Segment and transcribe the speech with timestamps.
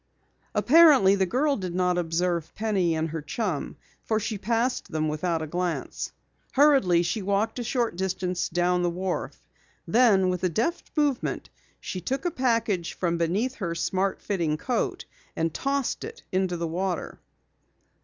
[0.55, 5.43] Apparently the girl did not observe Penny and her chum, for she passed them without
[5.43, 6.11] a glance.
[6.53, 9.39] Hurriedly she walked a short distance down the wharf.
[9.87, 15.05] Then, with a deft movement, she took a package from beneath her smart fitting coat,
[15.35, 17.19] and tossed it into the water.